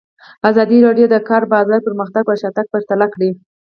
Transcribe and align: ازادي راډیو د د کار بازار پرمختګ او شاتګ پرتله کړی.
ازادي 0.49 0.77
راډیو 0.87 1.05
د 1.09 1.11
د 1.13 1.15
کار 1.29 1.43
بازار 1.53 1.79
پرمختګ 1.87 2.23
او 2.27 2.35
شاتګ 2.41 2.65
پرتله 2.73 3.07
کړی. 3.13 3.29